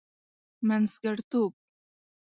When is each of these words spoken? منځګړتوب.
منځګړتوب. 0.67 1.53